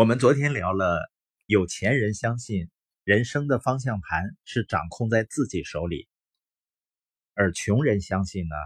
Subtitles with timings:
[0.00, 1.12] 我们昨天聊了，
[1.44, 2.70] 有钱人相信
[3.04, 6.08] 人生的方向盘是掌控在自己手里，
[7.34, 8.56] 而穷人相信呢，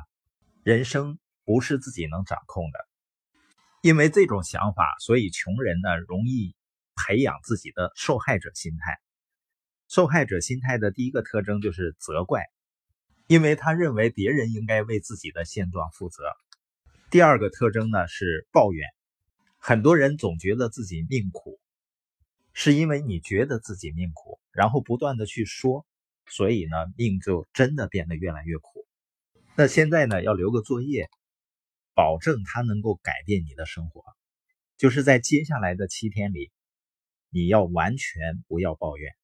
[0.62, 2.78] 人生不是自己能掌控的。
[3.82, 6.54] 因为这种想法，所以穷人呢容易
[6.94, 8.96] 培养自己的受害者心态。
[9.88, 12.44] 受害者心态的第一个特征就是责怪，
[13.26, 16.22] 因为他认为别人应该为自己的现状负责。
[17.10, 18.88] 第二个特征呢是抱怨。
[19.66, 21.58] 很多人总觉得自己命苦，
[22.52, 25.86] 是因为你觉得自己命苦，然后不断的去说，
[26.26, 28.86] 所以呢，命就真的变得越来越苦。
[29.56, 31.08] 那现在呢，要留个作业，
[31.94, 34.04] 保证它能够改变你的生活，
[34.76, 36.52] 就是在接下来的七天里，
[37.30, 39.14] 你要完全不要抱怨，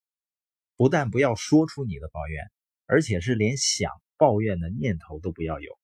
[0.75, 2.51] 不但不要说出你的抱怨，
[2.87, 5.79] 而且是连想抱怨的念头都不要有。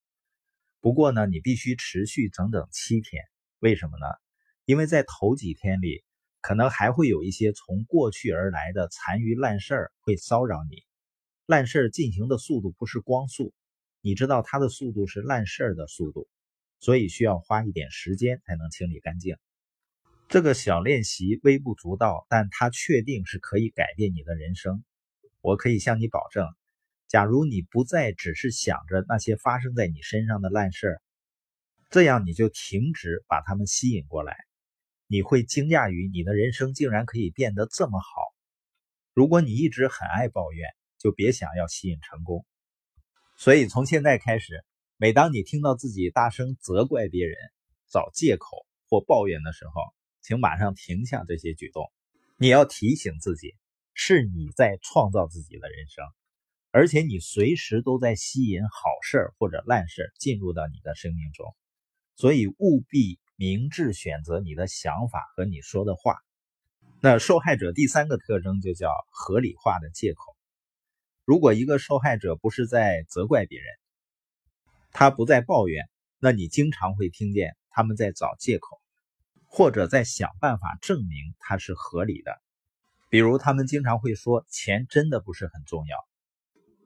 [0.81, 3.23] 不过呢，你必须持续整整七天，
[3.59, 4.07] 为什么呢？
[4.67, 6.03] 因为在头几天里，
[6.41, 10.83] 可能还会有一些从过去而来的残余烂事儿会骚扰你。
[11.47, 13.55] 烂事儿进行的速度不是光速，
[14.01, 16.29] 你知道它的速度是烂事儿的速度，
[16.81, 19.37] 所以需要花一点时间才能清理干净。
[20.29, 24.83] 这个小练习微不足道，但它确定是可以改变你的人生。
[25.41, 26.45] 我可以向你保证，
[27.07, 31.03] 假如你不再只是想着那些发生在你身上的烂事儿，
[31.89, 34.37] 这样你就停止把它们吸引过来。
[35.09, 38.07] 你会惊讶于你的人生竟然可以变得这么好。
[39.15, 40.69] 如果你一直很爱抱怨，
[40.99, 42.45] 就别想要吸引成功。
[43.37, 44.65] 所以从现在开始，
[44.97, 47.37] 每当你听到自己大声责怪别人、
[47.89, 49.81] 找借口或抱怨的时候，
[50.23, 51.93] 请马上停下这些举动。
[52.37, 53.55] 你要提醒自己，
[53.95, 56.05] 是你在创造自己的人生，
[56.73, 61.55] 而且你随时都在吸引好事或者烂事进入到你的生命中。
[62.17, 63.21] 所以务必。
[63.37, 66.17] 明智选择你的想法和你说的话。
[67.01, 70.35] 那受害者第三个特征就叫合理化的借口。
[71.25, 73.67] 如果一个受害者不是在责怪别人，
[74.91, 75.89] 他不再抱怨，
[76.19, 78.81] 那你经常会听见他们在找借口，
[79.45, 82.41] 或者在想办法证明他是合理的。
[83.11, 85.97] 比如，他们经常会说钱真的不是很重要。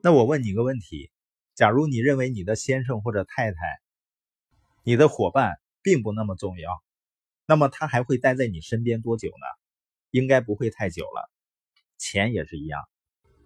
[0.01, 1.09] 那我问你个问题：
[1.55, 3.57] 假如你认为你的先生或者太太、
[4.83, 6.83] 你的伙伴，并不那么重要，
[7.45, 9.45] 那么他还会待在你身边多久呢？
[10.11, 11.31] 应该不会太久了。
[11.97, 12.81] 钱也是一样，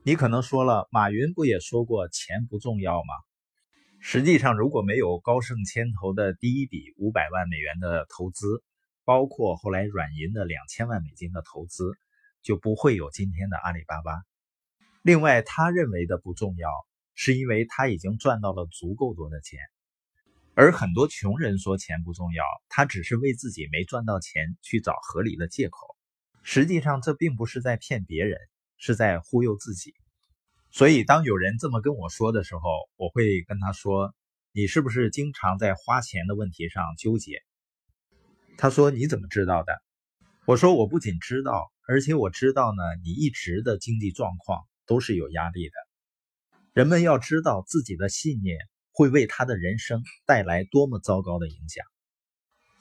[0.04, 3.14] 你可能说了，马云不也说过钱不重要吗？
[4.00, 8.64] 实际上，如果没有高盛牵头的第一笔五百万美元的投资，
[9.04, 11.98] 包括后来软银的两千万美金的投资，
[12.42, 14.12] 就不会有今天的阿里巴巴。
[15.02, 16.70] 另外，他认为的不重要，
[17.16, 19.60] 是因为他已经赚到了足够多的钱。
[20.58, 25.98] 而很多穷人说钱不重要，他只是为自己没赚到钱去找合理的借口。
[26.44, 28.40] 实际上，这并不是在骗别人，
[28.78, 29.94] 是在忽悠自己。
[30.72, 32.62] 所以，当有人这么跟我说的时候，
[32.96, 34.16] 我会跟他说
[34.54, 37.42] ：“你是不是经常在花钱的问题上纠结？”
[38.58, 39.82] 他说：“你怎么知道的？”
[40.48, 45.74] 我说：“我不仅知道，而且我知道呢，你一直的经济状况都是有压力的。
[46.72, 48.58] 人们要知道自己的信念。”
[48.96, 51.86] 会为他的人生带来多么糟糕的影响？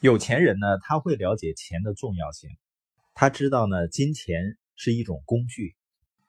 [0.00, 2.50] 有钱人呢，他会了解钱的重要性，
[3.14, 5.74] 他知道呢，金钱是一种工具，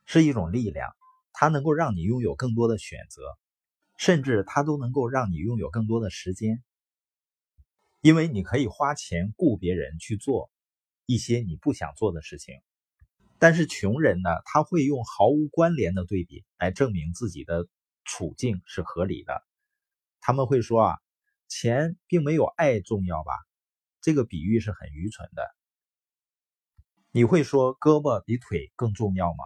[0.07, 0.90] 是一种力量，
[1.34, 3.22] 它能够让你拥有更多的选择，
[3.96, 6.63] 甚至它都能够让你拥有更多的时间，
[8.02, 10.50] 因为你可以花钱雇别人去做
[11.06, 12.56] 一些你不想做的事情。
[13.38, 17.67] 但是穷人呢，他会用毫无关联的对比来证明自己的
[18.03, 19.44] 处境是合理的。
[20.28, 20.97] 他们会说啊，
[21.47, 23.31] 钱并没有爱重要吧？
[24.02, 25.47] 这个比喻是很愚蠢的。
[27.12, 29.44] 你会说胳膊比腿更重要吗？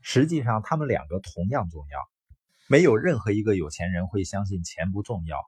[0.00, 1.98] 实际上，他们两个同样重要。
[2.68, 5.38] 没有任何一个有钱人会相信钱不重要。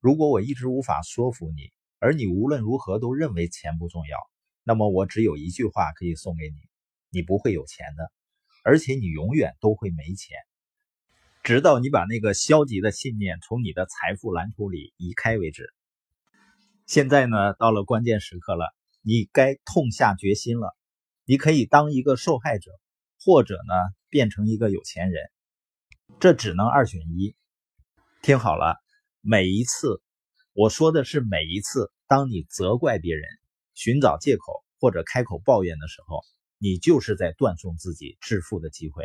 [0.00, 4.18] 如果我一直无法说服你，而你无论如何都认为钱不重要，
[4.64, 6.56] 那么我只有一句话可以送给你：
[7.10, 8.10] 你不会有钱的，
[8.64, 10.36] 而且你永远都会没钱。
[11.44, 15.74] 直到你把那个消极的信念从你的财富蓝图里移开为止。
[16.86, 20.74] 现在呢，到了关键时刻了，你该痛下决心了。
[21.26, 22.70] 你可以当一个受害者，
[23.20, 23.74] 或者呢，
[24.08, 25.22] 变成一个有钱人，
[26.18, 27.36] 这只能二选一。
[28.22, 28.76] 听好了，
[29.20, 30.00] 每一次，
[30.54, 33.22] 我说的是每一次，当你责怪别人、
[33.74, 36.22] 寻找借口或者开口抱怨的时候，
[36.56, 39.04] 你就是在断送自己致富的机会。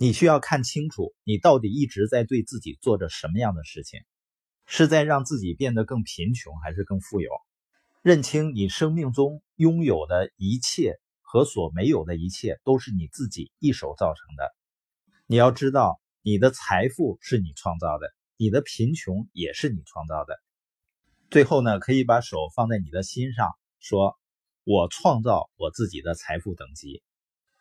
[0.00, 4.00] 你需要看清楚，你到底一直在对自己做着什么样的事情？
[4.64, 7.30] 是在让自己变得更贫穷，还是更富有？
[8.02, 14.54] 认清你生命中拥有的一切和所没有的一切都是你自己一手造成的。
[15.26, 20.38] 你要知道，你的财富是你创造的，你的贫穷也是你创造的。
[21.28, 24.16] 最后呢，可以把手放在你的心上，说
[24.62, 27.02] ：“我创造我自己的财富等级。”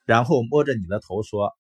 [0.06, 1.58] 然后摸着你的头说：“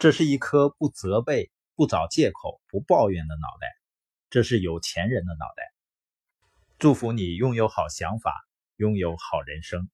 [0.00, 3.68] 这是一颗不责备、不找借口、不抱怨的脑袋，
[4.30, 5.74] 这是有钱人的脑袋。”
[6.80, 8.34] 祝福你拥有好想法，
[8.76, 9.90] 拥有好人生。